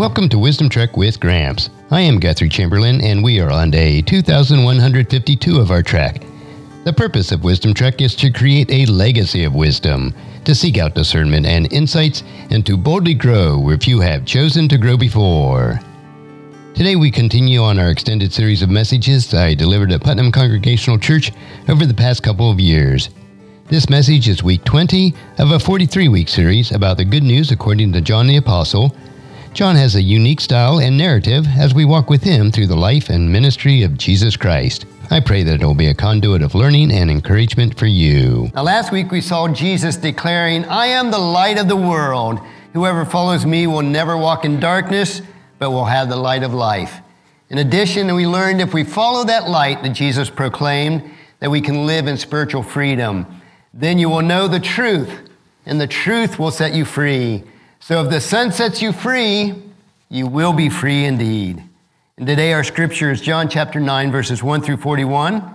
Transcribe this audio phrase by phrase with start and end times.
[0.00, 1.68] Welcome to Wisdom Trek with Gramps.
[1.90, 6.22] I am Guthrie Chamberlain, and we are on day 2152 of our trek.
[6.84, 10.14] The purpose of Wisdom Trek is to create a legacy of wisdom,
[10.46, 14.78] to seek out discernment and insights, and to boldly grow where few have chosen to
[14.78, 15.78] grow before.
[16.72, 21.30] Today we continue on our extended series of messages I delivered at Putnam Congregational Church
[21.68, 23.10] over the past couple of years.
[23.68, 27.92] This message is week 20 of a 43 week series about the good news according
[27.92, 28.96] to John the Apostle.
[29.52, 33.10] John has a unique style and narrative as we walk with him through the life
[33.10, 34.86] and ministry of Jesus Christ.
[35.10, 38.50] I pray that it will be a conduit of learning and encouragement for you.
[38.54, 42.38] Now, last week we saw Jesus declaring, I am the light of the world.
[42.74, 45.20] Whoever follows me will never walk in darkness,
[45.58, 47.00] but will have the light of life.
[47.50, 51.10] In addition, we learned if we follow that light that Jesus proclaimed,
[51.40, 53.26] that we can live in spiritual freedom.
[53.74, 55.28] Then you will know the truth,
[55.66, 57.42] and the truth will set you free.
[57.82, 59.54] So if the Son sets you free,
[60.10, 61.62] you will be free indeed.
[62.18, 65.54] And today our scripture is John chapter 9, verses 1 through 41.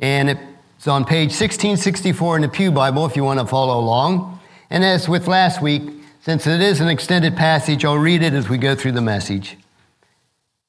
[0.00, 4.40] And it's on page 1664 in the Pew Bible if you want to follow along.
[4.68, 5.82] And as with last week,
[6.20, 9.56] since it is an extended passage, I'll read it as we go through the message.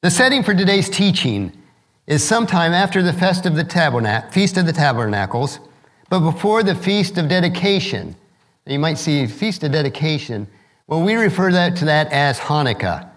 [0.02, 1.52] The setting for today's teaching
[2.05, 5.59] is sometime after the Feast of the, Tabernac- Feast of the Tabernacles
[6.09, 8.16] but before the Feast of Dedication.
[8.67, 10.47] You might see Feast of Dedication.
[10.88, 13.09] Well, we refer that to that as Hanukkah,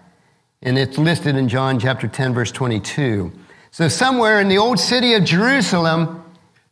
[0.63, 3.31] and it's listed in John chapter 10, verse 22.
[3.69, 6.23] So, somewhere in the old city of Jerusalem,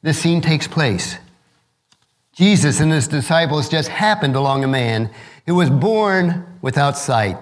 [0.02, 1.18] this scene takes place.
[2.34, 5.12] Jesus and his disciples just happened along a man
[5.46, 7.38] who was born without sight.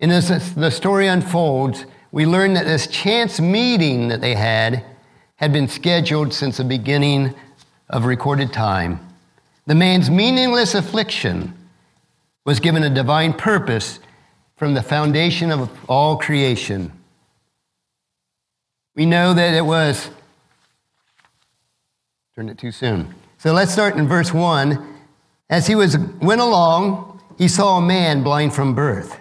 [0.00, 4.86] And as the story unfolds, we learn that this chance meeting that they had
[5.36, 7.34] had been scheduled since the beginning
[7.90, 9.00] of recorded time.
[9.66, 11.52] The man's meaningless affliction
[12.48, 13.98] was given a divine purpose
[14.56, 16.90] from the foundation of all creation.
[18.96, 20.08] We know that it was,
[22.34, 23.14] turned it too soon.
[23.36, 24.82] So let's start in verse 1.
[25.50, 29.20] As he was, went along, he saw a man blind from birth.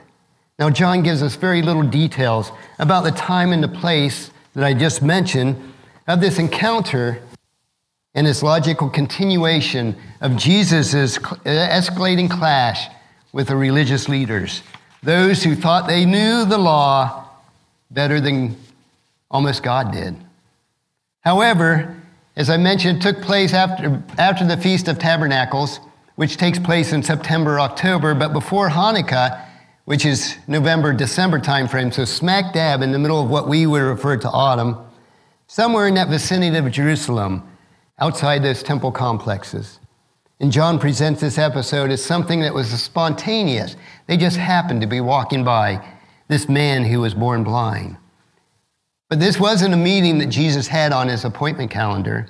[0.58, 4.74] Now, John gives us very little details about the time and the place that I
[4.74, 5.74] just mentioned
[6.08, 7.22] of this encounter
[8.16, 12.88] and its logical continuation of Jesus' escalating clash
[13.32, 14.62] with the religious leaders,
[15.04, 17.30] those who thought they knew the law
[17.92, 18.58] better than
[19.30, 20.16] almost God did.
[21.22, 21.96] However,
[22.36, 25.80] as I mentioned, it took place after, after the Feast of Tabernacles,
[26.16, 29.44] which takes place in September, October, but before Hanukkah,
[29.86, 33.82] which is November, December timeframe, so smack dab in the middle of what we would
[33.82, 34.78] refer to autumn,
[35.48, 37.48] somewhere in that vicinity of Jerusalem,
[38.00, 39.80] outside those temple complexes.
[40.40, 43.76] And John presents this episode as something that was spontaneous.
[44.06, 45.84] They just happened to be walking by
[46.28, 47.98] this man who was born blind.
[49.10, 52.28] But this wasn't a meeting that Jesus had on his appointment calendar.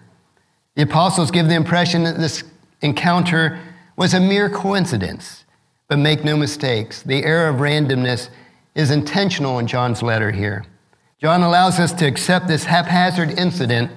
[0.76, 2.44] The apostles give the impression that this
[2.82, 3.60] encounter
[3.96, 5.44] was a mere coincidence.
[5.90, 8.30] But make no mistakes, the air of randomness
[8.76, 10.66] is intentional in John's letter here.
[11.20, 13.92] John allows us to accept this haphazard incident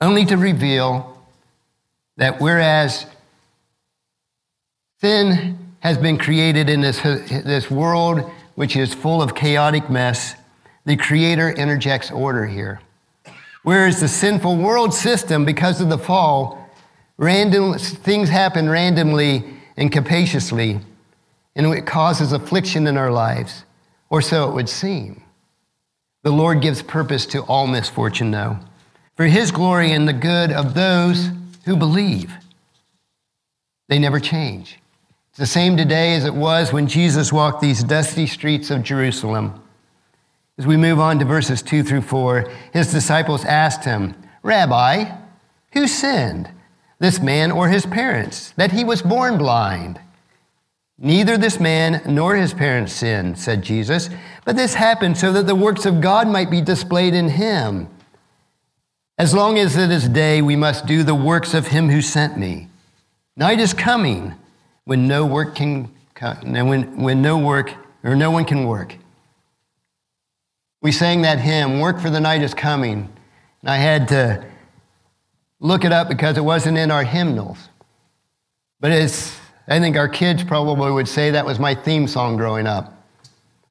[0.00, 1.15] only to reveal
[2.16, 3.06] that whereas
[5.00, 10.34] sin has been created in this, this world which is full of chaotic mess,
[10.86, 12.80] the Creator interjects order here.
[13.62, 16.70] Whereas the sinful world system, because of the fall,
[17.18, 19.44] random, things happen randomly
[19.76, 20.80] and capaciously,
[21.54, 23.64] and it causes affliction in our lives,
[24.08, 25.22] or so it would seem.
[26.22, 28.58] The Lord gives purpose to all misfortune, though
[29.16, 31.30] for his glory and the good of those
[31.66, 32.32] who believe.
[33.88, 34.78] They never change.
[35.30, 39.62] It's the same today as it was when Jesus walked these dusty streets of Jerusalem.
[40.58, 45.12] As we move on to verses 2 through 4, his disciples asked him, Rabbi,
[45.72, 46.50] who sinned,
[46.98, 50.00] this man or his parents, that he was born blind?
[50.98, 54.08] Neither this man nor his parents sinned, said Jesus,
[54.46, 57.88] but this happened so that the works of God might be displayed in him.
[59.18, 62.36] As long as it is day, we must do the works of him who sent
[62.36, 62.68] me.
[63.36, 64.34] Night is coming
[64.84, 65.90] when no work can
[66.20, 67.72] when, when no work
[68.02, 68.96] or no one can work.
[70.80, 73.12] We sang that hymn, Work for the Night is Coming.
[73.60, 74.44] And I had to
[75.60, 77.58] look it up because it wasn't in our hymnals.
[78.80, 79.36] But it's,
[79.66, 82.92] I think our kids probably would say that was my theme song growing up.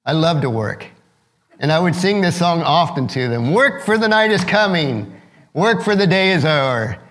[0.06, 0.86] I love to work.
[1.60, 5.15] And I would sing this song often to them Work for the night is coming.
[5.56, 7.02] Work for the day is over.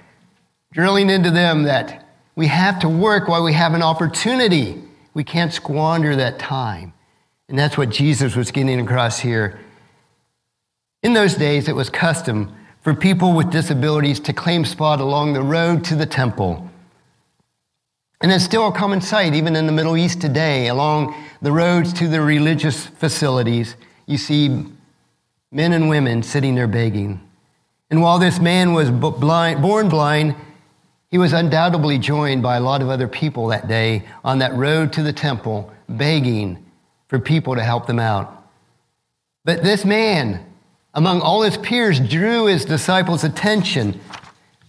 [0.71, 2.07] Drilling into them that
[2.37, 4.83] we have to work while we have an opportunity.
[5.15, 6.93] we can't squander that time.
[7.49, 9.61] And that's what Jesus was getting across here.
[11.03, 15.43] In those days, it was custom for people with disabilities to claim spot along the
[15.43, 16.69] road to the temple.
[18.21, 21.95] And it's still a common sight, even in the Middle East today, along the roads
[21.95, 23.77] to the religious facilities.
[24.05, 24.67] You see
[25.51, 27.21] men and women sitting there begging.
[27.95, 30.35] And while this man was blind, born blind,
[31.13, 34.93] he was undoubtedly joined by a lot of other people that day on that road
[34.95, 36.67] to the temple, begging
[37.07, 38.49] for people to help them out.
[39.45, 40.45] But this man,
[40.95, 44.01] among all his peers, drew his disciples' attention,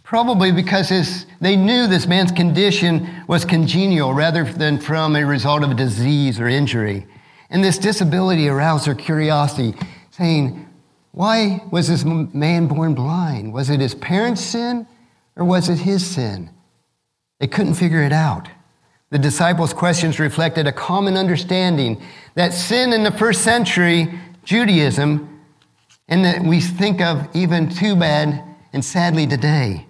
[0.04, 5.64] probably because his, they knew this man's condition was congenial rather than from a result
[5.64, 7.08] of a disease or injury.
[7.50, 9.74] And this disability aroused their curiosity,
[10.12, 10.70] saying,
[11.16, 13.54] Why was this man born blind?
[13.54, 14.86] Was it his parents' sin?
[15.36, 16.50] or was it his sin?
[17.40, 18.48] They couldn't figure it out.
[19.12, 22.02] The disciples' questions reflected a common understanding
[22.36, 25.42] that sin in the first century Judaism,
[26.08, 29.88] and that we think of even too bad and sadly today,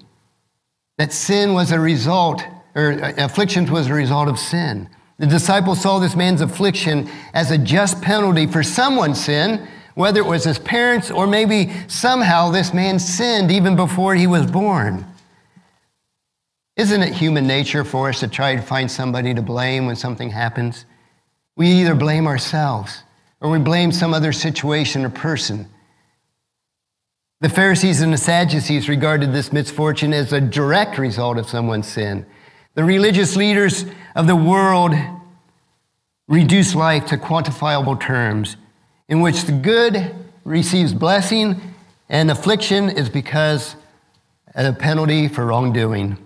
[0.97, 2.41] that sin was a result,
[2.73, 4.89] or uh, afflictions was a result of sin.
[5.17, 10.25] The disciples saw this man's affliction as a just penalty for someone's sin, whether it
[10.25, 15.05] was his parents or maybe somehow this man sinned even before he was born.
[16.75, 20.29] Isn't it human nature for us to try to find somebody to blame when something
[20.29, 20.85] happens?
[21.55, 23.03] We either blame ourselves
[23.39, 25.69] or we blame some other situation or person.
[27.39, 32.25] The Pharisees and the Sadducees regarded this misfortune as a direct result of someone's sin.
[32.73, 34.93] The religious leaders of the world
[36.27, 38.57] reduce life to quantifiable terms
[39.07, 41.59] in which the good receives blessing
[42.09, 43.75] and affliction is because
[44.53, 46.17] a penalty for wrongdoing.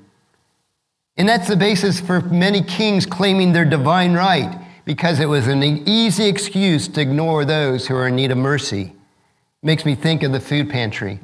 [1.18, 5.64] And that's the basis for many kings claiming their divine right because it was an
[5.64, 8.94] easy excuse to ignore those who are in need of mercy.
[9.62, 11.20] Makes me think of the food pantry,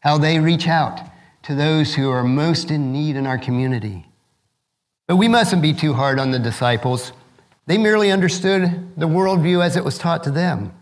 [0.00, 1.00] how they reach out
[1.42, 4.06] to those who are most in need in our community.
[5.08, 7.12] But we mustn't be too hard on the disciples.
[7.66, 10.72] They merely understood the worldview as it was taught to them.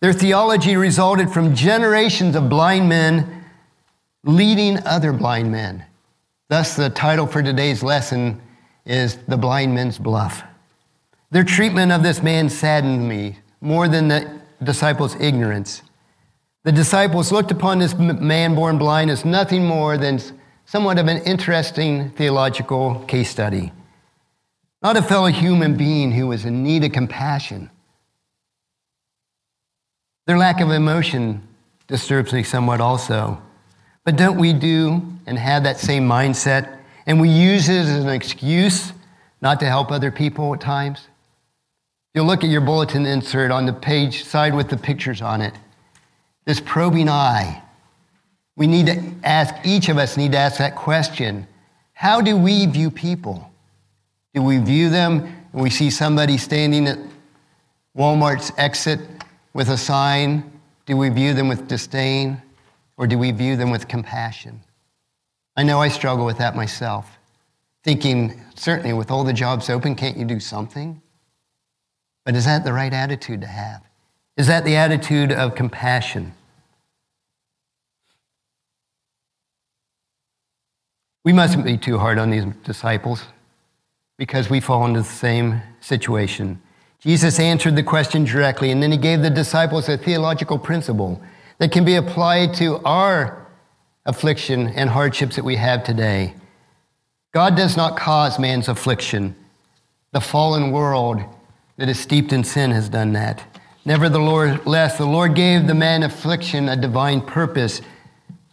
[0.00, 3.44] Their theology resulted from generations of blind men
[4.24, 5.84] leading other blind men.
[6.48, 8.40] Thus, the title for today's lesson
[8.84, 10.42] is The Blind Man's Bluff.
[11.30, 15.82] Their treatment of this man saddened me more than the disciples' ignorance.
[16.64, 20.20] The disciples looked upon this man born blind as nothing more than
[20.64, 23.72] somewhat of an interesting theological case study,
[24.84, 27.70] not a fellow human being who is in need of compassion.
[30.26, 31.48] Their lack of emotion
[31.86, 33.40] disturbs me somewhat also.
[34.04, 36.80] But don't we do and have that same mindset?
[37.06, 38.92] And we use it as an excuse
[39.40, 41.08] not to help other people at times?
[42.12, 45.54] You'll look at your bulletin insert on the page side with the pictures on it.
[46.44, 47.62] This probing eye.
[48.54, 51.46] We need to ask, each of us need to ask that question.
[51.94, 53.50] How do we view people?
[54.34, 55.20] Do we view them
[55.52, 56.98] and we see somebody standing at
[57.96, 59.00] Walmart's exit
[59.52, 60.60] with a sign?
[60.86, 62.42] Do we view them with disdain?
[62.96, 64.60] Or do we view them with compassion?
[65.56, 67.16] I know I struggle with that myself,
[67.84, 71.00] thinking, certainly with all the jobs open, can't you do something?
[72.24, 73.82] But is that the right attitude to have?
[74.36, 76.34] Is that the attitude of compassion?
[81.24, 83.22] We mustn't be too hard on these disciples
[84.16, 86.60] because we fall into the same situation.
[87.00, 91.20] Jesus answered the question directly, and then he gave the disciples a theological principle
[91.58, 93.46] that can be applied to our
[94.06, 96.34] affliction and hardships that we have today.
[97.32, 99.34] God does not cause man's affliction.
[100.12, 101.20] The fallen world
[101.76, 103.42] that is steeped in sin has done that.
[103.84, 107.82] Nevertheless, the Lord gave the man affliction a divine purpose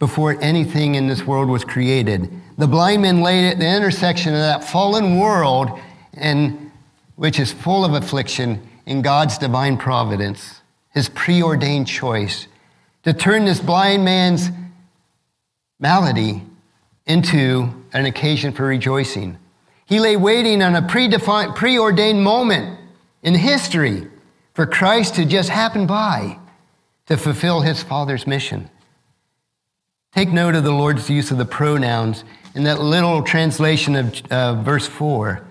[0.02, 2.28] before anything in this world was created.
[2.58, 5.78] The blind man lay at the intersection of that fallen world,
[6.14, 6.72] and
[7.14, 12.48] which is full of affliction, in God's divine providence, his preordained choice
[13.04, 14.50] to turn this blind man's
[15.78, 16.42] malady
[17.06, 19.38] into an occasion for rejoicing.
[19.86, 22.76] He lay waiting on a predefined, preordained moment
[23.22, 24.08] in history
[24.52, 26.40] for Christ to just happen by
[27.06, 28.68] to fulfill his Father's mission.
[30.14, 34.54] Take note of the Lord's use of the pronouns in that literal translation of uh,
[34.62, 35.42] verse 4.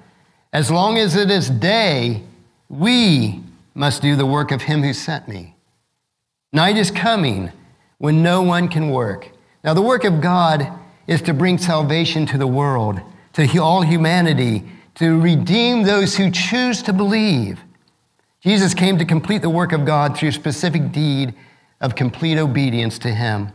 [0.54, 2.22] As long as it is day,
[2.70, 3.42] we
[3.74, 5.56] must do the work of him who sent me.
[6.54, 7.52] Night is coming
[7.98, 9.32] when no one can work.
[9.64, 10.72] Now, the work of God
[11.08, 13.02] is to bring salvation to the world,
[13.34, 14.64] to all humanity,
[14.96, 17.62] to redeem those who choose to believe.
[18.42, 21.34] Jesus came to complete the work of God through specific deed
[21.80, 23.52] of complete obedience to Him.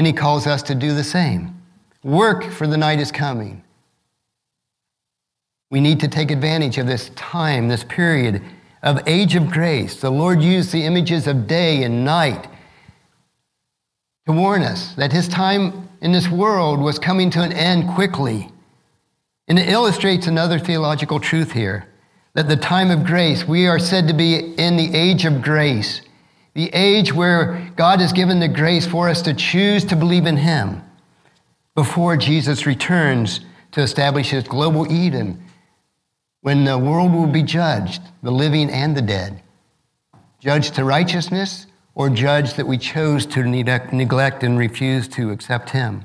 [0.00, 1.60] And He calls us to do the same.
[2.02, 3.62] Work, for the night is coming.
[5.70, 8.40] We need to take advantage of this time, this period
[8.82, 10.00] of age of grace.
[10.00, 12.48] The Lord used the images of day and night
[14.24, 18.48] to warn us that His time in this world was coming to an end quickly.
[19.48, 21.86] And it illustrates another theological truth here
[22.32, 26.00] that the time of grace, we are said to be in the age of grace,
[26.60, 30.36] the age where God has given the grace for us to choose to believe in
[30.36, 30.82] Him
[31.74, 33.40] before Jesus returns
[33.72, 35.42] to establish His global Eden,
[36.42, 39.42] when the world will be judged, the living and the dead,
[40.38, 46.04] judged to righteousness or judged that we chose to neglect and refuse to accept Him.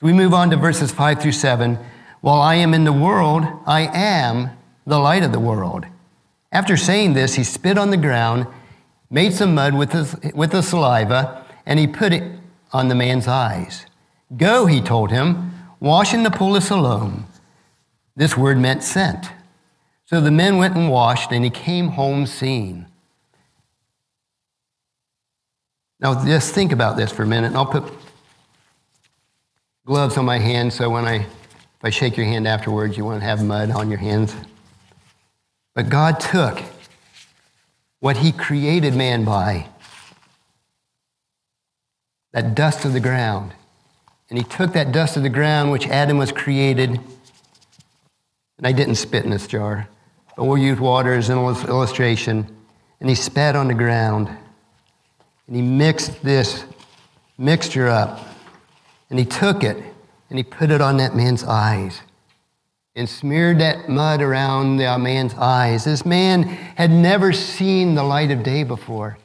[0.00, 1.76] We move on to verses 5 through 7.
[2.20, 4.50] While I am in the world, I am
[4.86, 5.86] the light of the world.
[6.52, 8.46] After saying this, he spit on the ground,
[9.12, 12.24] made some mud with, his, with the saliva, and he put it
[12.72, 13.84] on the man's eyes.
[14.36, 17.26] Go, he told him, wash in the pool of Siloam.
[18.16, 19.26] This word meant sent.
[20.06, 22.86] So the men went and washed, and he came home seeing.
[26.00, 27.84] Now, just think about this for a minute, and I'll put
[29.84, 33.22] gloves on my hands so when I, if I shake your hand afterwards, you won't
[33.22, 34.34] have mud on your hands.
[35.74, 36.62] But God took
[38.02, 39.68] what He created man by,
[42.32, 43.52] that dust of the ground,
[44.28, 46.90] and He took that dust of the ground which Adam was created,
[48.58, 49.86] and I didn't spit in this jar,
[50.36, 52.44] but we'll use water as an illustration,
[52.98, 54.26] and He spat on the ground,
[55.46, 56.64] and He mixed this
[57.38, 58.18] mixture up,
[59.10, 59.76] and He took it,
[60.28, 62.00] and He put it on that man's eyes
[62.94, 65.84] and smeared that mud around the man's eyes.
[65.84, 69.18] This man had never seen the light of day before.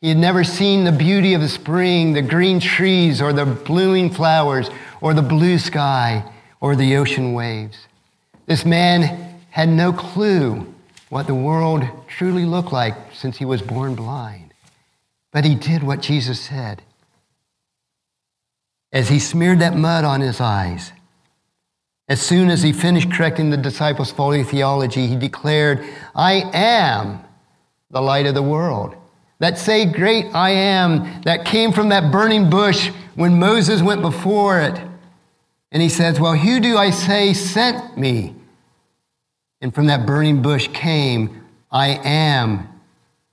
[0.00, 4.10] He had never seen the beauty of the spring, the green trees, or the blooming
[4.10, 4.68] flowers,
[5.00, 6.24] or the blue sky,
[6.60, 7.86] or the ocean waves.
[8.46, 10.74] This man had no clue
[11.08, 14.54] what the world truly looked like since he was born blind.
[15.30, 16.82] But he did what Jesus said.
[18.90, 20.92] As he smeared that mud on his eyes,
[22.12, 25.82] as soon as he finished correcting the disciples' faulty theology, he declared,
[26.14, 27.24] I am
[27.90, 28.94] the light of the world.
[29.38, 34.60] That say great I am that came from that burning bush when Moses went before
[34.60, 34.78] it.
[35.70, 38.34] And he says, Well, who do I say sent me?
[39.62, 42.68] And from that burning bush came, I am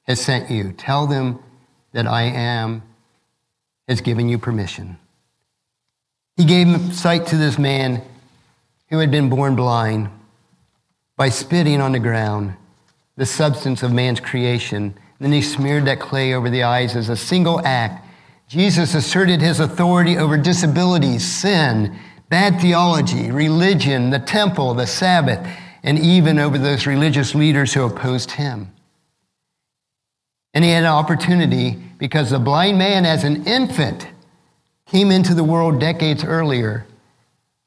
[0.03, 0.71] has sent you.
[0.71, 1.39] Tell them
[1.91, 2.81] that I am
[3.89, 4.97] has given you permission.
[6.37, 8.03] He gave sight to this man
[8.89, 10.09] who had been born blind
[11.15, 12.55] by spitting on the ground,
[13.17, 14.97] the substance of man's creation.
[15.19, 18.05] Then he smeared that clay over the eyes as a single act.
[18.47, 21.95] Jesus asserted his authority over disabilities, sin,
[22.29, 25.45] bad theology, religion, the temple, the Sabbath,
[25.83, 28.71] and even over those religious leaders who opposed him.
[30.53, 34.07] And he had an opportunity because the blind man, as an infant,
[34.87, 36.87] came into the world decades earlier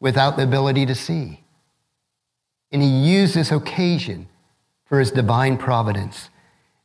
[0.03, 1.41] without the ability to see.
[2.73, 4.27] And he used this occasion
[4.85, 6.29] for his divine providence.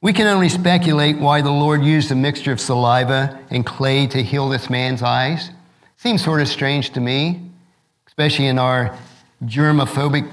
[0.01, 4.21] We can only speculate why the Lord used a mixture of saliva and clay to
[4.21, 5.50] heal this man's eyes.
[5.97, 7.41] Seems sort of strange to me,
[8.05, 8.95] especially in our
[9.45, 10.31] germophobic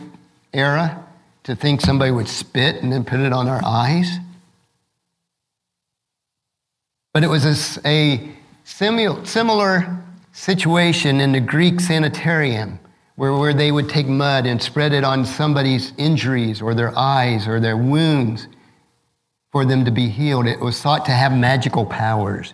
[0.53, 1.03] era,
[1.45, 4.19] to think somebody would spit and then put it on our eyes.
[7.15, 8.29] But it was a,
[8.65, 9.99] similar
[10.35, 12.81] situation in the Greek sanitarium
[13.15, 17.47] where, where they would take mud and spread it on somebody's injuries or their eyes
[17.47, 18.49] or their wounds
[19.53, 20.47] for them to be healed.
[20.47, 22.53] It was thought to have magical powers.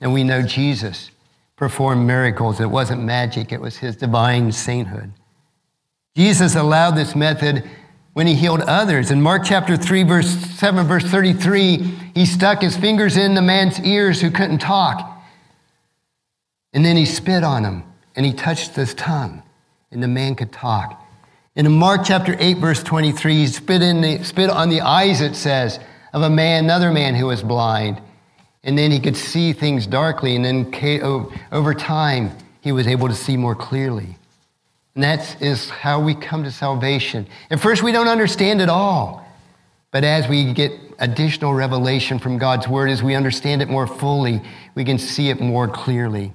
[0.00, 1.12] And we know Jesus
[1.54, 2.58] performed miracles.
[2.58, 5.12] It wasn't magic, it was his divine sainthood.
[6.16, 7.62] Jesus allowed this method
[8.12, 9.12] when he healed others.
[9.12, 11.76] In Mark chapter 3, verse 7, verse 33,
[12.12, 15.19] he stuck his fingers in the man's ears who couldn't talk.
[16.72, 17.84] And then he spit on him
[18.16, 19.42] and he touched his tongue,
[19.90, 21.02] and the man could talk.
[21.56, 25.20] And in Mark chapter 8, verse 23, he spit, in the, spit on the eyes,
[25.20, 25.80] it says,
[26.12, 28.00] of a man, another man who was blind.
[28.62, 30.72] And then he could see things darkly, and then
[31.50, 34.16] over time, he was able to see more clearly.
[34.94, 37.26] And that is how we come to salvation.
[37.50, 39.26] At first, we don't understand it all.
[39.92, 44.42] But as we get additional revelation from God's word, as we understand it more fully,
[44.74, 46.32] we can see it more clearly.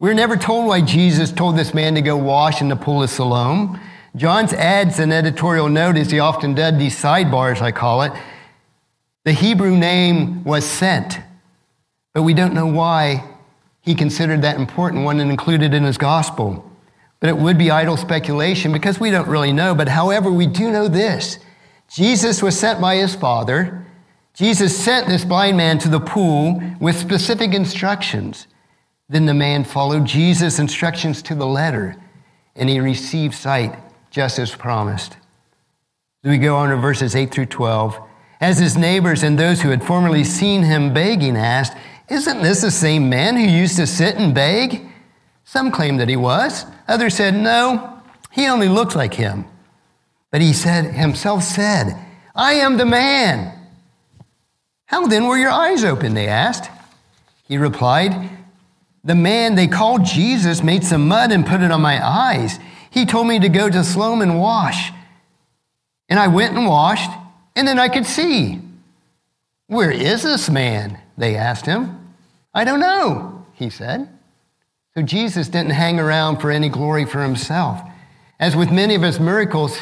[0.00, 3.10] We're never told why Jesus told this man to go wash in the pool of
[3.10, 3.80] Siloam.
[4.14, 8.12] John's adds an editorial note, as he often does, these sidebars, I call it.
[9.24, 11.18] The Hebrew name was sent,
[12.14, 13.24] but we don't know why
[13.80, 16.64] he considered that important one and included in his gospel.
[17.18, 19.74] But it would be idle speculation because we don't really know.
[19.74, 21.40] But however, we do know this
[21.90, 23.84] Jesus was sent by his Father.
[24.32, 28.46] Jesus sent this blind man to the pool with specific instructions.
[29.08, 31.96] Then the man followed Jesus' instructions to the letter,
[32.54, 33.74] and he received sight
[34.10, 35.16] just as promised.
[36.22, 37.98] We go on to verses 8 through 12.
[38.40, 41.76] As his neighbors and those who had formerly seen him begging asked,
[42.08, 44.82] Isn't this the same man who used to sit and beg?
[45.44, 46.66] Some claimed that he was.
[46.86, 49.46] Others said, No, he only looks like him.
[50.30, 51.98] But he said himself said,
[52.34, 53.58] I am the man.
[54.86, 56.14] How then were your eyes open?
[56.14, 56.70] They asked.
[57.44, 58.37] He replied,
[59.04, 62.58] The man they called Jesus made some mud and put it on my eyes.
[62.90, 64.92] He told me to go to Siloam and wash.
[66.08, 67.10] And I went and washed,
[67.54, 68.60] and then I could see.
[69.66, 70.98] Where is this man?
[71.16, 72.14] They asked him.
[72.54, 74.08] I don't know, he said.
[74.94, 77.80] So Jesus didn't hang around for any glory for himself.
[78.40, 79.78] As with many of his miracles,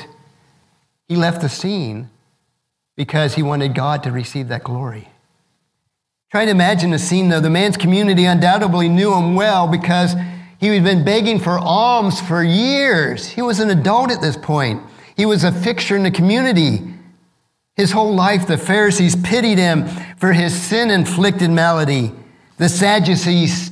[1.09, 2.11] he left the scene
[2.97, 5.09] because he wanted God to receive that glory.
[6.31, 7.41] Try to imagine the scene, though.
[7.41, 10.15] The man's community undoubtedly knew him well because
[10.59, 13.29] he had been begging for alms for years.
[13.29, 14.83] He was an adult at this point,
[15.17, 16.93] he was a fixture in the community.
[17.77, 22.11] His whole life, the Pharisees pitied him for his sin inflicted malady.
[22.57, 23.71] The Sadducees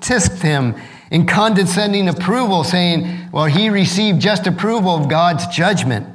[0.00, 0.76] tisked him
[1.10, 6.06] in condescending approval, saying, Well, he received just approval of God's judgment.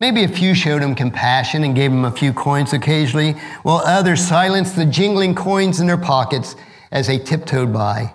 [0.00, 4.24] Maybe a few showed him compassion and gave him a few coins occasionally, while others
[4.24, 6.54] silenced the jingling coins in their pockets
[6.92, 8.14] as they tiptoed by.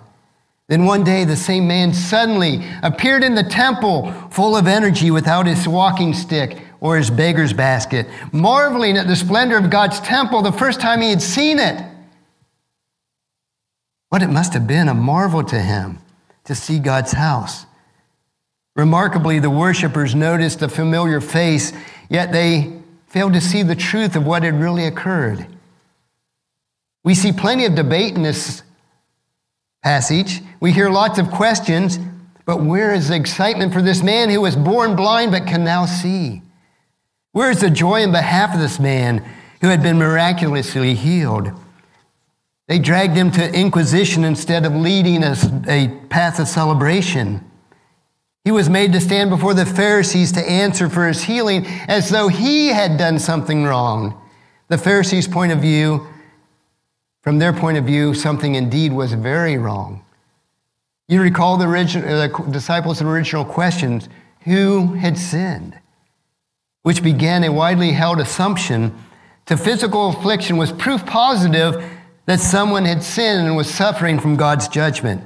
[0.70, 5.46] Then one day, the same man suddenly appeared in the temple full of energy without
[5.46, 10.54] his walking stick or his beggar's basket, marveling at the splendor of God's temple the
[10.54, 11.84] first time he had seen it.
[14.08, 16.00] What it must have been a marvel to him
[16.46, 17.66] to see God's house.
[18.76, 21.74] Remarkably, the worshippers noticed the familiar face,
[22.10, 22.74] yet they
[23.08, 25.46] failed to see the truth of what had really occurred.
[27.04, 28.64] We see plenty of debate in this
[29.84, 30.42] passage.
[30.60, 32.00] We hear lots of questions,
[32.46, 35.86] but where is the excitement for this man who was born blind but can now
[35.86, 36.42] see?
[37.34, 39.24] Where is the joy in behalf of this man
[39.62, 41.52] who had been miraculously healed?
[42.68, 45.36] They dragged him to inquisition instead of leading a,
[45.68, 47.44] a path of celebration.
[48.44, 52.28] He was made to stand before the Pharisees to answer for his healing as though
[52.28, 54.20] he had done something wrong.
[54.68, 56.08] The Pharisees' point of view,
[57.22, 60.04] from their point of view, something indeed was very wrong.
[61.08, 64.10] You recall the, original, uh, the disciples' original questions
[64.42, 65.80] who had sinned?
[66.82, 68.94] Which began a widely held assumption
[69.46, 71.84] to physical affliction was proof positive
[72.26, 75.22] that someone had sinned and was suffering from God's judgment.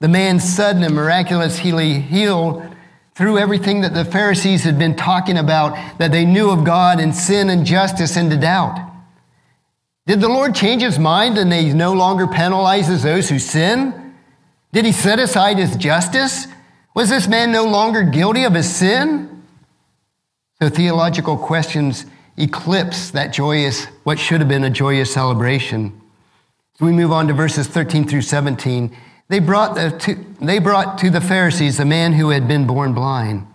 [0.00, 2.76] The man's sudden and miraculous healing
[3.14, 7.14] through everything that the Pharisees had been talking about that they knew of God and
[7.14, 8.78] sin and justice into doubt.
[10.06, 14.14] Did the Lord change his mind and he no longer penalizes those who sin?
[14.72, 16.46] Did he set aside his justice?
[16.94, 19.42] Was this man no longer guilty of his sin?
[20.60, 22.06] So theological questions
[22.36, 26.00] eclipse that joyous, what should have been a joyous celebration.
[26.78, 28.96] So we move on to verses 13 through 17,
[29.28, 32.94] they brought, the, to, they brought to the Pharisees a man who had been born
[32.94, 33.46] blind.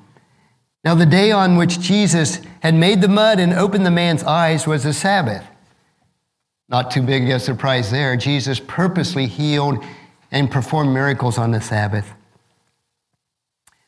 [0.83, 4.67] Now, the day on which Jesus had made the mud and opened the man's eyes
[4.67, 5.45] was the Sabbath.
[6.69, 8.17] Not too big a surprise there.
[8.17, 9.83] Jesus purposely healed
[10.31, 12.13] and performed miracles on the Sabbath.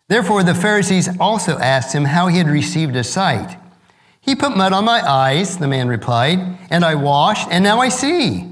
[0.08, 3.58] Therefore, the Pharisees also asked him how he had received his sight.
[4.21, 7.89] He put mud on my eyes, the man replied, and I washed, and now I
[7.89, 8.52] see.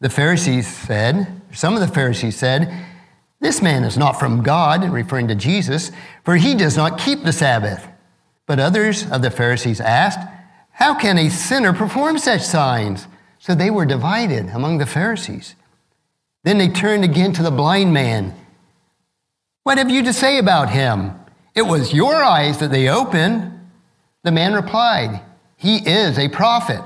[0.00, 2.72] The Pharisees said, some of the Pharisees said,
[3.40, 5.90] This man is not from God, referring to Jesus,
[6.24, 7.86] for he does not keep the Sabbath.
[8.46, 10.20] But others of the Pharisees asked,
[10.72, 13.06] How can a sinner perform such signs?
[13.38, 15.54] So they were divided among the Pharisees.
[16.44, 18.34] Then they turned again to the blind man.
[19.62, 21.12] What have you to say about him?
[21.54, 23.68] It was your eyes that they opened.
[24.22, 25.22] The man replied,
[25.56, 26.82] He is a prophet.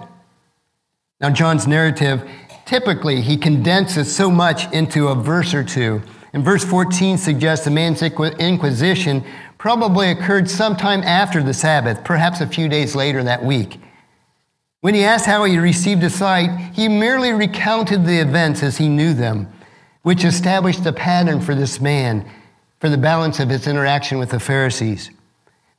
[1.20, 2.29] Now, John's narrative
[2.66, 6.03] typically he condenses so much into a verse or two.
[6.33, 9.24] And verse 14 suggests the man's inquisition
[9.59, 13.81] probably occurred sometime after the Sabbath, perhaps a few days later that week.
[14.81, 18.88] When he asked how he received a sight, he merely recounted the events as he
[18.88, 19.48] knew them,
[20.03, 22.29] which established a pattern for this man
[22.81, 25.11] for the balance of his interaction with the Pharisees.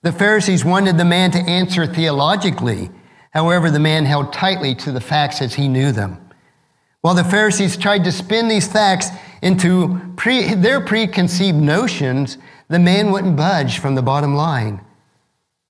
[0.02, 2.90] The Pharisees wanted the man to answer theologically.
[3.32, 6.25] However, the man held tightly to the facts as he knew them.
[7.06, 9.10] While the Pharisees tried to spin these facts
[9.44, 14.82] into pre- their preconceived notions, the man wouldn't budge from the bottom line.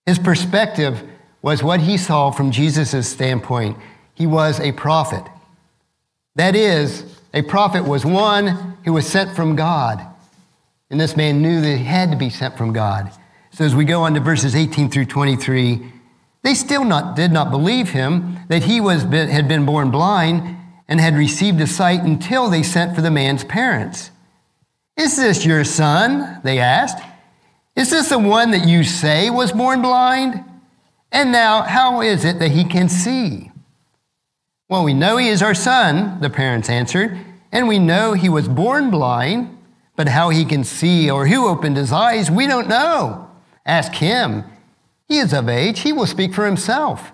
[0.06, 1.04] His perspective
[1.42, 3.78] was what he saw from Jesus' standpoint.
[4.14, 5.26] He was a prophet.
[6.36, 10.00] That is, a prophet was one who was sent from God.
[10.90, 13.12] And this man knew that he had to be sent from God.
[13.52, 15.92] So as we go on to verses 18 through 23,
[16.44, 21.00] they still not, did not believe him that he was, had been born blind and
[21.00, 24.12] had received a sight until they sent for the man's parents.
[24.98, 26.42] Is this your son?
[26.44, 27.04] They asked.
[27.76, 30.44] Is this the one that you say was born blind?
[31.12, 33.52] And now, how is it that he can see?
[34.70, 37.18] Well, we know he is our son, the parents answered,
[37.52, 39.58] and we know he was born blind,
[39.96, 43.30] but how he can see or who opened his eyes, we don't know.
[43.66, 44.44] Ask him.
[45.08, 47.12] He is of age, he will speak for himself.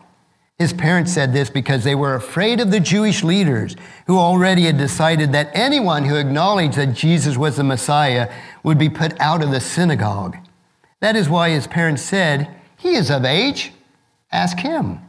[0.61, 4.77] His parents said this because they were afraid of the Jewish leaders who already had
[4.77, 9.49] decided that anyone who acknowledged that Jesus was the Messiah would be put out of
[9.49, 10.37] the synagogue.
[10.99, 12.47] That is why his parents said,
[12.77, 13.73] He is of age,
[14.31, 14.99] ask him.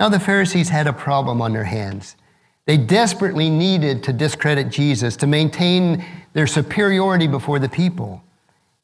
[0.00, 2.16] Now, the Pharisees had a problem on their hands.
[2.64, 6.02] They desperately needed to discredit Jesus to maintain
[6.32, 8.22] their superiority before the people.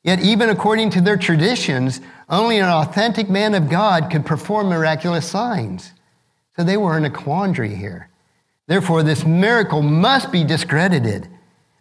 [0.05, 5.29] Yet, even according to their traditions, only an authentic man of God could perform miraculous
[5.29, 5.93] signs.
[6.57, 8.09] So they were in a quandary here.
[8.67, 11.29] Therefore, this miracle must be discredited.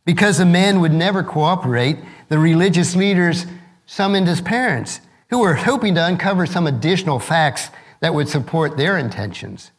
[0.06, 3.46] Because the man would never cooperate, the religious leaders
[3.86, 8.98] summoned his parents, who were hoping to uncover some additional facts that would support their
[8.98, 9.72] intentions.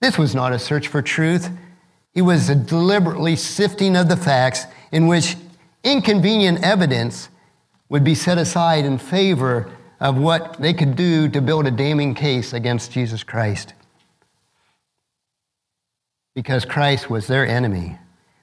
[0.00, 1.50] This was not a search for truth.
[2.14, 5.36] It was a deliberately sifting of the facts in which
[5.90, 7.28] inconvenient evidence
[7.88, 9.70] would be set aside in favor
[10.00, 13.74] of what they could do to build a damning case against Jesus Christ.
[16.34, 17.98] Because Christ was their enemy.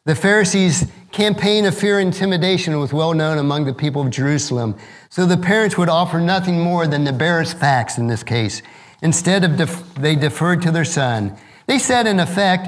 [0.06, 4.76] The Pharisees' campaign of fear and intimidation was well known among the people of Jerusalem,
[5.10, 8.62] so the parents would offer nothing more than the barest facts in this case.
[9.02, 11.36] Instead of def- they deferred to their son.
[11.68, 12.68] They said, in effect,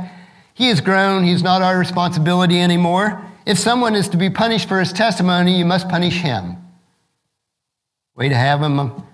[0.53, 3.23] he is grown, he's not our responsibility anymore.
[3.47, 6.57] If someone is to be punished for his testimony, you must punish him.
[8.13, 9.07] Way to have him, um,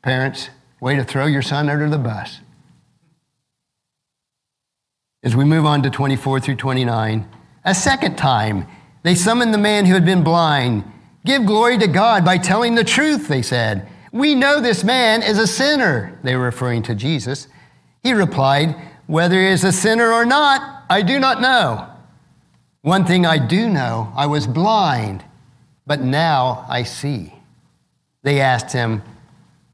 [0.00, 0.48] parents.
[0.80, 2.38] Way to throw your son under the bus.
[5.24, 7.28] As we move on to 24 through 29,
[7.64, 8.68] a second time,
[9.02, 10.84] they summoned the man who had been blind.
[11.24, 13.88] Give glory to God by telling the truth, they said.
[14.12, 16.16] We know this man is a sinner.
[16.22, 17.48] They were referring to Jesus.
[18.04, 18.76] He replied,
[19.08, 21.89] Whether he is a sinner or not, I do not know.
[22.82, 25.22] One thing I do know I was blind,
[25.86, 27.34] but now I see.
[28.22, 29.02] They asked him,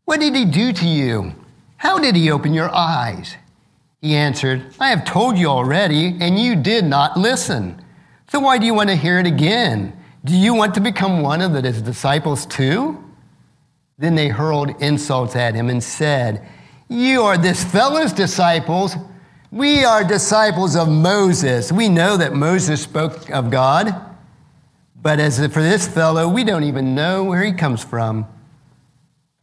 [0.05, 1.33] What did he do to you?
[1.77, 3.37] How did he open your eyes?
[4.01, 7.81] He answered, I have told you already, and you did not listen.
[8.29, 9.97] So why do you want to hear it again?
[10.25, 13.03] Do you want to become one of his disciples too?
[13.99, 16.47] Then they hurled insults at him and said,
[16.89, 18.97] You are this fellow's disciples.
[19.53, 21.71] We are disciples of Moses.
[21.71, 23.95] We know that Moses spoke of God,
[25.01, 28.27] but as for this fellow, we don't even know where he comes from.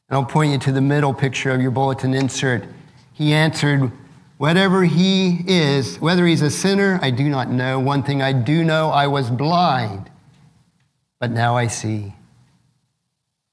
[0.10, 2.66] And I'll point you to the middle picture of your bulletin insert.
[3.14, 3.92] He answered,
[4.38, 7.80] Whatever he is, whether he's a sinner, I do not know.
[7.80, 10.10] One thing I do know, I was blind,
[11.20, 12.14] but now I see.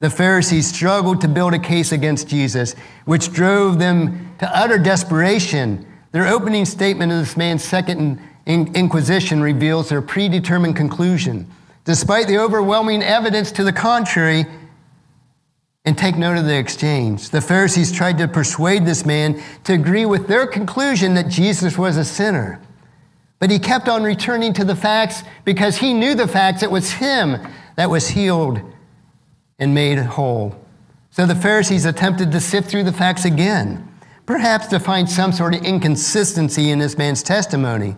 [0.00, 5.86] The Pharisees struggled to build a case against Jesus, which drove them to utter desperation
[6.12, 11.46] their opening statement of this man's second inquisition reveals their predetermined conclusion.
[11.84, 14.46] Despite the overwhelming evidence to the contrary,
[15.84, 17.30] and take note of the exchange.
[17.30, 21.96] The Pharisees tried to persuade this man to agree with their conclusion that Jesus was
[21.96, 22.60] a sinner.
[23.38, 26.62] But he kept on returning to the facts because he knew the facts.
[26.62, 27.38] It was him
[27.76, 28.60] that was healed
[29.58, 30.54] and made whole.
[31.10, 33.89] So the Pharisees attempted to sift through the facts again
[34.30, 37.96] perhaps to find some sort of inconsistency in this man's testimony.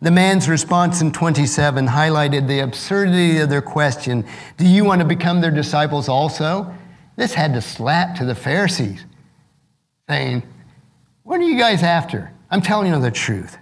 [0.00, 4.24] The man's response in 27 highlighted the absurdity of their question
[4.58, 6.72] Do you want to become their disciples also?
[7.16, 9.04] This had to slap to the Pharisees,
[10.08, 10.44] saying,
[11.24, 12.30] What are you guys after?
[12.48, 13.58] I'm telling you the truth.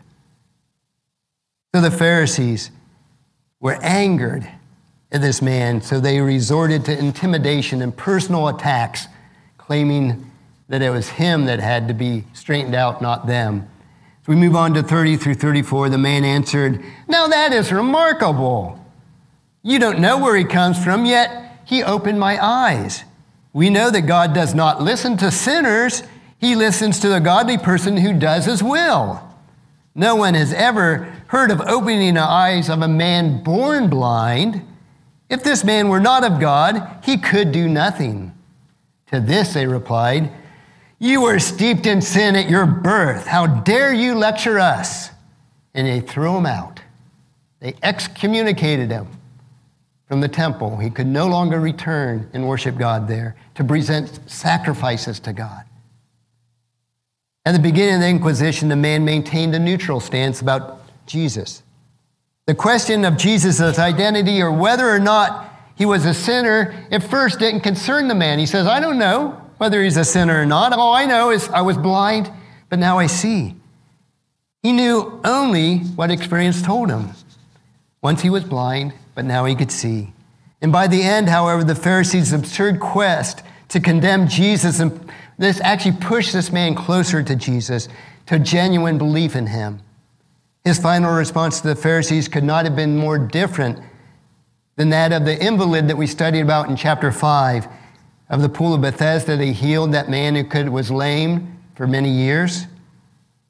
[1.75, 2.71] So the Pharisees
[3.61, 4.47] were angered
[5.11, 9.07] at this man, so they resorted to intimidation and personal attacks,
[9.57, 10.30] claiming
[10.71, 13.69] that it was him that had to be straightened out, not them.
[14.23, 18.79] As we move on to 30 through 34, the man answered, Now that is remarkable.
[19.65, 23.03] You don't know where he comes from, yet he opened my eyes.
[23.53, 26.05] We know that God does not listen to sinners,
[26.39, 29.29] he listens to the godly person who does his will.
[29.97, 34.65] No one has ever heard of opening the eyes of a man born blind.
[35.29, 38.33] If this man were not of God, he could do nothing.
[39.09, 40.31] To this they replied,
[41.03, 43.27] You were steeped in sin at your birth.
[43.27, 45.09] How dare you lecture us?
[45.73, 46.81] And they threw him out.
[47.61, 49.09] They excommunicated him
[50.07, 50.77] from the temple.
[50.77, 55.65] He could no longer return and worship God there to present sacrifices to God.
[57.47, 61.63] At the beginning of the Inquisition, the man maintained a neutral stance about Jesus.
[62.45, 67.39] The question of Jesus' identity or whether or not he was a sinner at first
[67.39, 68.39] didn't concern the man.
[68.39, 70.73] He says, I don't know whether he's a sinner or not.
[70.73, 72.31] All I know is I was blind,
[72.71, 73.55] but now I see.
[74.63, 77.11] He knew only what experience told him.
[78.01, 80.15] Once he was blind, but now he could see.
[80.63, 84.99] And by the end, however, the Pharisees' absurd quest to condemn Jesus and
[85.37, 87.87] this actually pushed this man closer to Jesus,
[88.27, 89.81] to genuine belief in him.
[90.65, 93.79] His final response to the Pharisees could not have been more different
[94.77, 97.69] than that of the invalid that we studied about in chapter 5
[98.31, 99.37] of the pool of Bethesda.
[99.37, 102.67] They healed that man who could, was lame for many years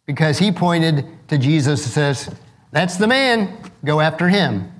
[0.06, 2.34] because he pointed to Jesus and says,
[2.72, 4.72] That's the man, go after him.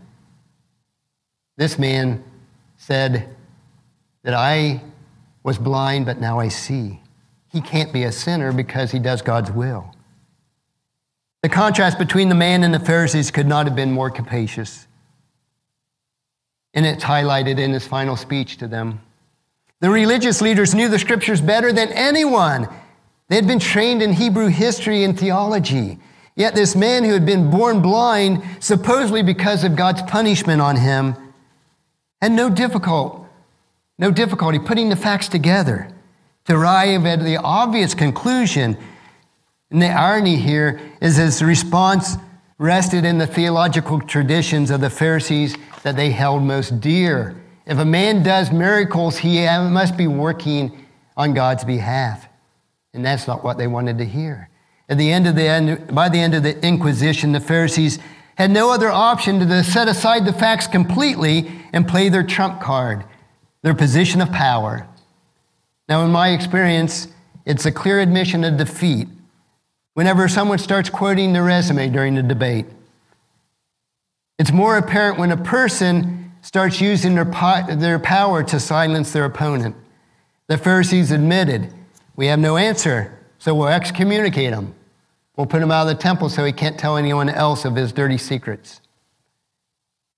[1.57, 2.25] This man
[2.79, 3.29] said
[4.23, 4.83] that I
[5.43, 7.01] was blind, but now I see.
[7.49, 9.95] He can't be a sinner because he does God's will.
[11.43, 14.87] The contrast between the man and the Pharisees could not have been more capacious.
[16.75, 19.01] And it's highlighted in his final speech to them.
[19.81, 22.69] The religious leaders knew the scriptures better than anyone.
[23.29, 25.99] They had been trained in Hebrew history and theology.
[26.37, 31.14] Yet this man who had been born blind, supposedly because of God's punishment on him,
[32.21, 33.27] had no difficult,
[33.99, 35.90] no difficulty putting the facts together
[36.47, 38.77] to arrive at the obvious conclusion
[39.71, 42.16] and the irony here is his response
[42.59, 47.39] rested in the theological traditions of the Pharisees that they held most dear.
[47.70, 52.26] If a man does miracles, he must be working on God's behalf.
[52.92, 54.50] And that's not what they wanted to hear.
[54.88, 58.00] At the end of the end, by the end of the Inquisition, the Pharisees
[58.35, 62.61] had no other option than to set aside the facts completely and play their trump
[62.61, 63.04] card,
[63.62, 64.88] their position of power.
[65.88, 67.06] Now, in my experience,
[67.46, 69.06] it's a clear admission of defeat
[69.94, 72.66] whenever someone starts quoting the resume during the debate.
[74.40, 79.24] It's more apparent when a person starts using their, po- their power to silence their
[79.24, 79.76] opponent.
[80.46, 81.72] The Pharisees admitted,
[82.16, 84.74] We have no answer, so we'll excommunicate him.
[85.37, 87.92] We'll put him out of the temple so he can't tell anyone else of his
[87.92, 88.81] dirty secrets.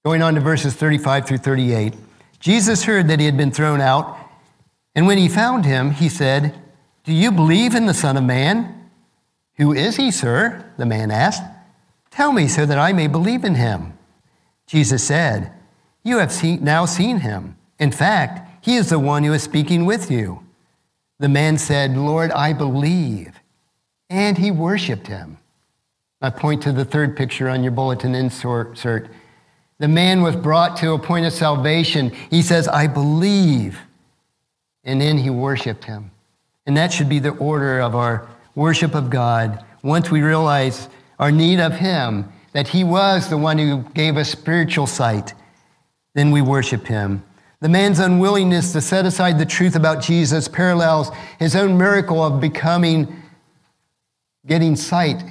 [0.05, 1.95] Going on to verses 35 through 38.
[2.41, 4.19] Jesus heard that he had been thrown out,
[4.95, 6.55] and when he found him, he said,
[7.05, 8.91] Do you believe in the Son of Man?
[9.57, 10.65] Who is he, sir?
[10.77, 11.43] The man asked.
[12.11, 13.97] Tell me so that I may believe in him.
[14.67, 15.53] Jesus said,
[16.03, 17.57] You have now seen him.
[17.79, 20.45] In fact, he is the one who is speaking with you.
[21.19, 23.41] The man said, Lord, I believe.
[24.11, 25.39] And he worshiped him.
[26.21, 28.79] I point to the third picture on your bulletin insert.
[29.79, 32.11] The man was brought to a point of salvation.
[32.31, 33.79] He says, I believe.
[34.85, 36.11] And then he worshiped him.
[36.67, 40.89] And that should be the order of our worship of God, once we realize
[41.19, 45.35] our need of Him, that He was the one who gave us spiritual sight,
[46.15, 47.23] then we worship Him.
[47.63, 52.41] The man's unwillingness to set aside the truth about Jesus parallels his own miracle of
[52.41, 53.23] becoming,
[54.45, 55.23] getting sight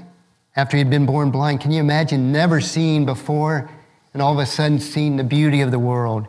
[0.56, 1.60] after he'd been born blind.
[1.60, 3.70] Can you imagine never seeing before
[4.14, 6.26] and all of a sudden seeing the beauty of the world?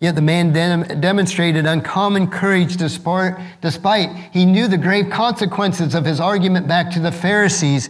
[0.00, 0.52] Yet the man
[1.00, 7.00] demonstrated uncommon courage despite, despite he knew the grave consequences of his argument back to
[7.00, 7.88] the Pharisees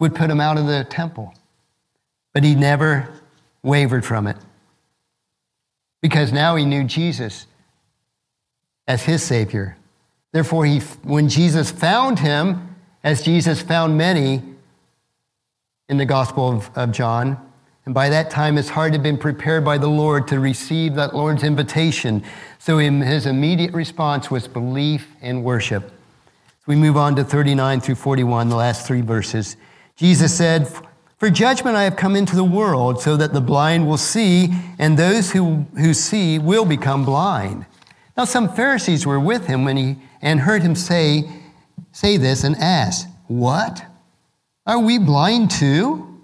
[0.00, 1.32] would put him out of the temple.
[2.34, 3.08] But he never
[3.62, 4.36] wavered from it
[6.00, 7.46] because now he knew Jesus
[8.86, 9.76] as his Savior.
[10.32, 14.42] Therefore, he, when Jesus found him, as Jesus found many
[15.88, 17.40] in the Gospel of, of John,
[17.86, 21.14] and by that time, his heart had been prepared by the Lord to receive that
[21.14, 22.24] Lord's invitation.
[22.58, 25.88] So his immediate response was belief and worship.
[25.88, 29.56] So we move on to 39 through 41, the last three verses.
[29.94, 30.68] Jesus said,
[31.18, 34.98] For judgment I have come into the world, so that the blind will see, and
[34.98, 37.64] those who, who see will become blind.
[38.16, 41.30] Now some Pharisees were with him when he and heard him say,
[41.92, 43.84] say this and asked, What?
[44.66, 46.20] Are we blind too?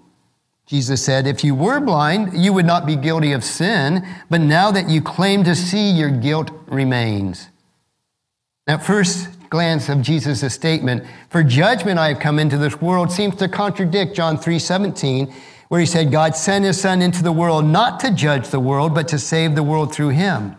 [0.65, 4.71] Jesus said, If you were blind, you would not be guilty of sin, but now
[4.71, 7.49] that you claim to see, your guilt remains.
[8.67, 13.35] Now, first glance of Jesus' statement, for judgment I have come into this world, seems
[13.35, 15.31] to contradict John 3 17,
[15.67, 18.95] where he said, God sent his son into the world not to judge the world,
[18.95, 20.55] but to save the world through him.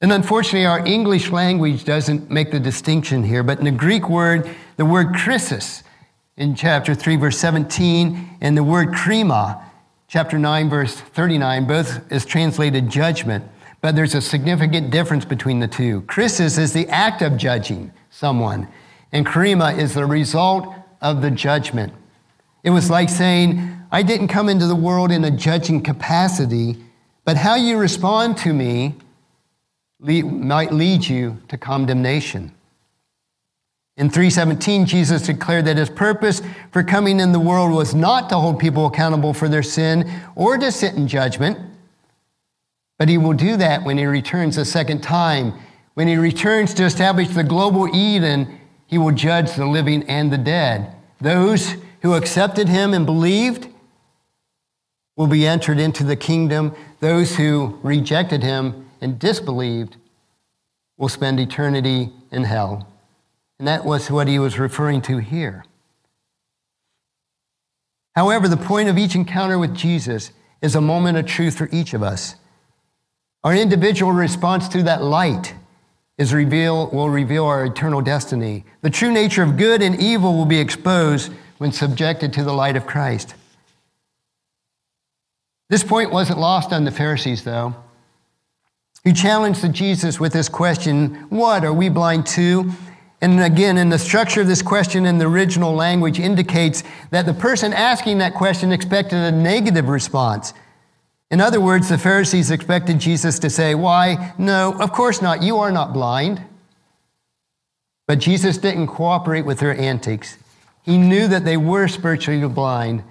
[0.00, 4.50] And unfortunately, our English language doesn't make the distinction here, but in the Greek word,
[4.76, 5.84] the word krisis
[6.36, 9.62] in chapter 3, verse 17, and the word krima,
[10.08, 13.44] chapter 9, verse 39, both is translated judgment
[13.86, 16.00] but there's a significant difference between the two.
[16.08, 18.66] Krisis is the act of judging someone,
[19.12, 21.92] and krima is the result of the judgment.
[22.64, 26.78] It was like saying, I didn't come into the world in a judging capacity,
[27.24, 28.96] but how you respond to me
[30.00, 32.50] might lead you to condemnation.
[33.96, 38.36] In 317, Jesus declared that his purpose for coming in the world was not to
[38.36, 41.56] hold people accountable for their sin or to sit in judgment,
[42.98, 45.52] but he will do that when he returns a second time.
[45.94, 50.38] When he returns to establish the global Eden, he will judge the living and the
[50.38, 50.94] dead.
[51.20, 53.68] Those who accepted him and believed
[55.16, 56.74] will be entered into the kingdom.
[57.00, 59.96] Those who rejected him and disbelieved
[60.96, 62.88] will spend eternity in hell.
[63.58, 65.64] And that was what he was referring to here.
[68.14, 70.30] However, the point of each encounter with Jesus
[70.62, 72.36] is a moment of truth for each of us.
[73.44, 75.54] Our individual response to that light
[76.18, 78.64] is reveal, will reveal our eternal destiny.
[78.80, 82.76] The true nature of good and evil will be exposed when subjected to the light
[82.76, 83.34] of Christ.
[85.68, 87.74] This point wasn't lost on the Pharisees, though,
[89.04, 92.70] who challenged Jesus with this question What are we blind to?
[93.20, 97.32] And again, in the structure of this question in the original language indicates that the
[97.32, 100.52] person asking that question expected a negative response.
[101.30, 104.34] In other words, the Pharisees expected Jesus to say, Why?
[104.38, 105.42] No, of course not.
[105.42, 106.42] You are not blind.
[108.06, 110.38] But Jesus didn't cooperate with their antics.
[110.82, 113.02] He knew that they were spiritually blind.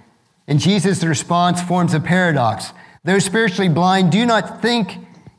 [0.47, 2.71] And Jesus' response forms a paradox.
[3.03, 4.97] Those spiritually blind do not think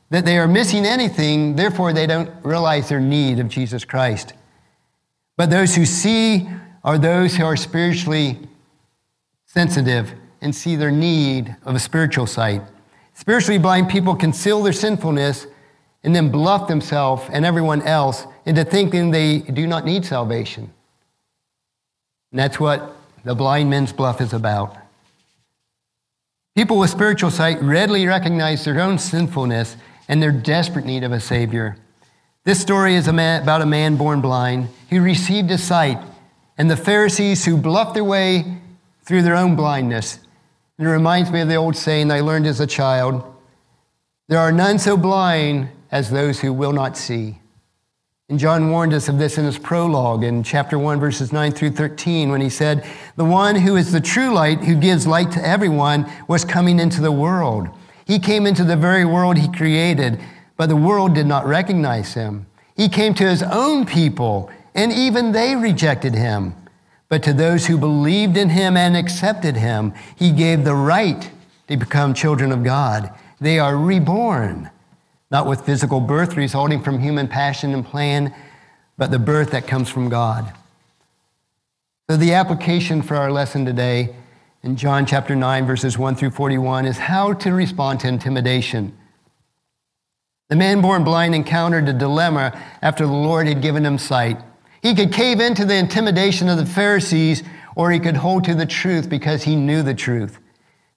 [0.09, 4.33] that they are missing anything, therefore, they don't realize their need of Jesus Christ.
[5.35, 6.47] But those who see
[6.83, 8.39] are those who are spiritually
[9.45, 12.61] sensitive and see their need of a spiritual sight.
[13.13, 15.47] Spiritually blind people conceal their sinfulness
[16.03, 20.71] and then bluff themselves and everyone else into thinking they do not need salvation.
[22.31, 24.77] And that's what the blind man's bluff is about.
[26.55, 31.19] People with spiritual sight readily recognize their own sinfulness and their desperate need of a
[31.19, 31.77] Savior.
[32.43, 35.99] This story is a man, about a man born blind who received his sight,
[36.57, 38.59] and the Pharisees who bluffed their way
[39.03, 40.19] through their own blindness
[40.79, 43.23] it reminds me of the old saying I learned as a child
[44.29, 47.39] there are none so blind as those who will not see.
[48.27, 51.71] And John warned us of this in his prologue in chapter 1, verses 9 through
[51.71, 52.85] 13, when he said,
[53.15, 56.99] The one who is the true light, who gives light to everyone, was coming into
[56.99, 57.69] the world.
[58.05, 60.19] He came into the very world he created,
[60.57, 62.47] but the world did not recognize him.
[62.75, 66.53] He came to his own people, and even they rejected him.
[67.09, 71.29] But to those who believed in him and accepted him, he gave the right
[71.67, 73.13] to become children of God.
[73.39, 74.69] They are reborn,
[75.31, 78.33] not with physical birth resulting from human passion and plan,
[78.97, 80.53] but the birth that comes from God.
[82.09, 84.15] So, the application for our lesson today
[84.63, 88.97] in John chapter 9, verses 1 through 41 is how to respond to intimidation.
[90.49, 94.41] The man born blind encountered a dilemma after the Lord had given him sight.
[94.87, 97.43] He could cave into the intimidation of the Pharisees,
[97.75, 100.39] or he could hold to the truth because he knew the truth.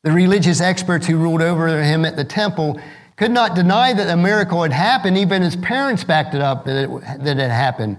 [0.05, 2.81] The religious experts who ruled over him at the temple
[3.16, 5.18] could not deny that a miracle had happened.
[5.18, 7.96] Even his parents backed it up that it, that it happened.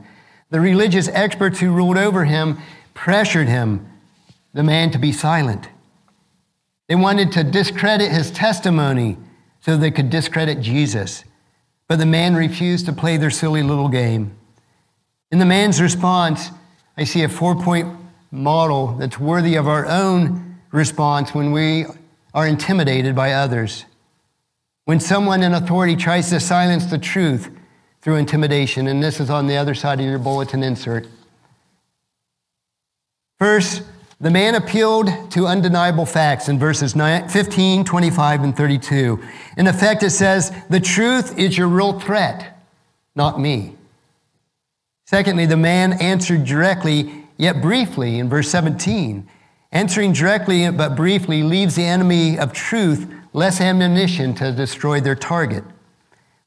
[0.49, 2.59] The religious experts who ruled over him
[2.93, 3.85] pressured him,
[4.53, 5.67] the man, to be silent.
[6.87, 9.17] They wanted to discredit his testimony
[9.59, 11.25] so they could discredit Jesus.
[11.89, 14.37] But the man refused to play their silly little game.
[15.31, 16.49] In the man's response,
[16.97, 17.87] I see a four point
[18.31, 21.85] model that's worthy of our own response when we
[22.33, 23.85] are intimidated by others.
[24.85, 27.49] When someone in authority tries to silence the truth
[28.01, 31.07] through intimidation, and this is on the other side of your bulletin insert.
[33.37, 33.83] First,
[34.19, 39.23] the man appealed to undeniable facts in verses 15, 25, and 32.
[39.57, 42.59] In effect, it says, The truth is your real threat,
[43.15, 43.75] not me.
[45.11, 49.27] Secondly, the man answered directly, yet briefly, in verse 17.
[49.73, 55.65] Answering directly but briefly leaves the enemy of truth less ammunition to destroy their target.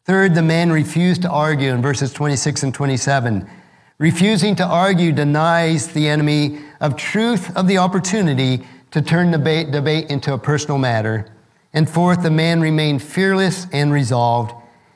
[0.06, 3.46] Third, the man refused to argue in verses 26 and 27.
[3.98, 10.08] Refusing to argue denies the enemy of truth of the opportunity to turn debate, debate
[10.08, 11.26] into a personal matter.
[11.74, 14.54] And fourth, the man remained fearless and resolved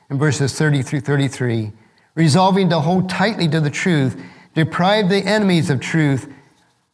[0.09, 1.71] in verses 30 through 33,
[2.19, 4.21] resolving to hold tightly to the truth,
[4.53, 6.29] deprive the enemies of truth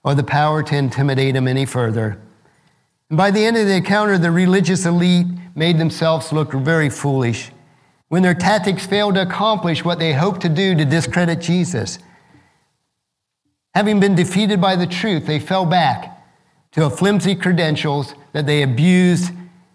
[0.04, 2.22] or the power to intimidate him any further.
[3.10, 7.50] And by the end of the encounter, the religious elite made themselves look very foolish
[8.10, 11.98] when their tactics failed to accomplish what they hoped to do to discredit Jesus.
[13.74, 16.22] Having been defeated by the truth, they fell back
[16.74, 19.34] to a flimsy credentials that they abused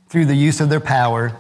[0.09, 1.37] through the use of their power.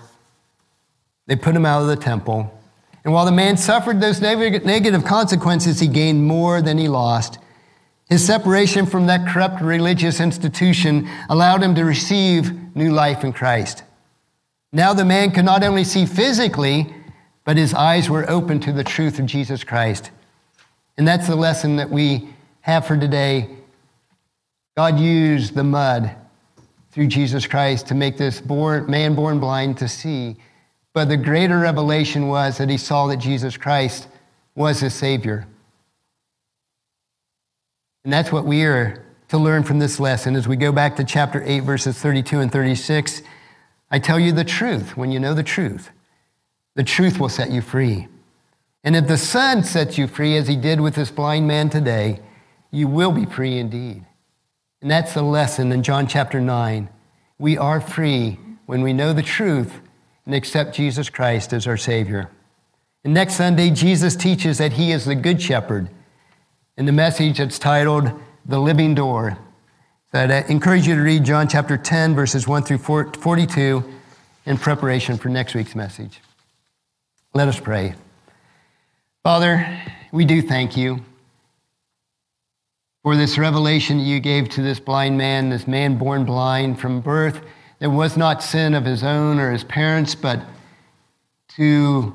[1.28, 2.56] They put him out of the temple.
[3.04, 7.38] And while the man suffered those negative consequences, he gained more than he lost.
[8.08, 13.84] His separation from that corrupt religious institution allowed him to receive new life in Christ.
[14.72, 16.94] Now the man could not only see physically,
[17.44, 20.10] but his eyes were open to the truth of Jesus Christ.
[20.98, 22.28] And that's the lesson that we
[22.60, 23.48] have for today.
[24.76, 26.14] God used the mud
[26.90, 30.36] through Jesus Christ to make this man born blind to see.
[30.92, 34.08] But the greater revelation was that he saw that Jesus Christ
[34.54, 35.46] was his Savior.
[38.04, 41.04] And that's what we are to learn from this lesson as we go back to
[41.04, 43.22] chapter 8, verses 32 and 36.
[43.90, 45.90] I tell you the truth when you know the truth.
[46.74, 48.08] The truth will set you free.
[48.82, 52.20] And if the Son sets you free, as he did with this blind man today,
[52.70, 54.04] you will be free indeed.
[54.80, 56.88] And that's the lesson in John chapter 9.
[57.38, 59.80] We are free when we know the truth
[60.26, 62.30] and accept Jesus Christ as our Savior.
[63.04, 65.88] And next Sunday, Jesus teaches that he is the Good Shepherd.
[66.76, 68.10] In the message, it's titled
[68.46, 69.38] The Living Door.
[70.12, 73.84] So I uh, encourage you to read John chapter 10, verses 1 through 42
[74.46, 76.20] in preparation for next week's message.
[77.32, 77.94] Let us pray.
[79.22, 79.80] Father,
[80.12, 81.04] we do thank you
[83.02, 87.40] for this revelation you gave to this blind man, this man born blind from birth.
[87.80, 90.40] There was not sin of his own or his parents, but
[91.56, 92.14] to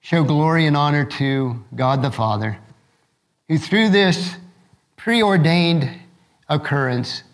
[0.00, 2.56] show glory and honor to God the Father,
[3.48, 4.36] who through this
[4.96, 5.90] preordained
[6.48, 7.24] occurrence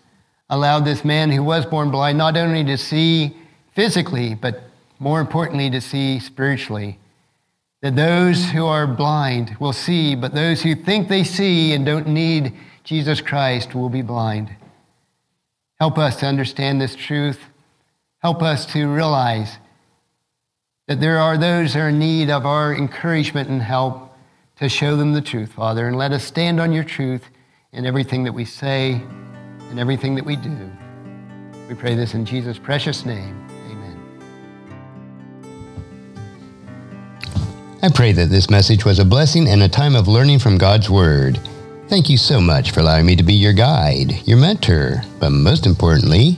[0.49, 3.37] allowed this man who was born blind not only to see
[3.75, 4.63] physically, but
[4.97, 6.97] more importantly, to see spiritually.
[7.81, 12.07] That those who are blind will see, but those who think they see and don't
[12.07, 12.53] need
[12.83, 14.49] Jesus Christ will be blind.
[15.79, 17.39] Help us to understand this truth.
[18.21, 19.57] Help us to realize
[20.89, 24.13] that there are those who are in need of our encouragement and help
[24.57, 25.87] to show them the truth, Father.
[25.87, 27.29] And let us stand on your truth
[27.71, 29.01] in everything that we say
[29.69, 30.69] and everything that we do.
[31.69, 33.47] We pray this in Jesus' precious name.
[33.69, 33.97] Amen.
[37.81, 40.89] I pray that this message was a blessing and a time of learning from God's
[40.89, 41.39] Word.
[41.87, 45.65] Thank you so much for allowing me to be your guide, your mentor, but most
[45.65, 46.37] importantly,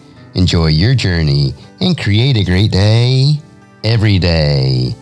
[0.35, 3.33] enjoy your journey, and create a great day
[3.83, 4.95] every day.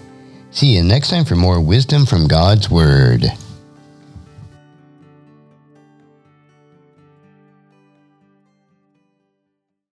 [0.52, 3.26] See you next time for more wisdom from God's Word.